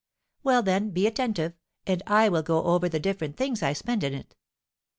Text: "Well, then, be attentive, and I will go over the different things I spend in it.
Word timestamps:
"Well, 0.41 0.63
then, 0.63 0.89
be 0.89 1.05
attentive, 1.05 1.53
and 1.85 2.01
I 2.07 2.27
will 2.27 2.41
go 2.41 2.63
over 2.63 2.89
the 2.89 2.99
different 2.99 3.37
things 3.37 3.61
I 3.61 3.73
spend 3.73 4.03
in 4.03 4.15
it. 4.15 4.35